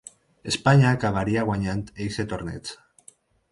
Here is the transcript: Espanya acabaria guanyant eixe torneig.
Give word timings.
Espanya 0.51 0.93
acabaria 0.99 1.45
guanyant 1.51 1.85
eixe 2.07 2.27
torneig. 2.35 2.75